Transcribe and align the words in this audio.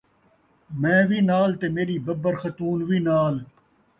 میں 0.81 1.01
وی 1.09 1.19
نال 1.29 1.49
تے 1.59 1.67
میݙی 1.75 1.97
ببر 2.05 2.35
خاتوں 2.41 2.73
وی 2.89 2.99
نال 3.07 3.35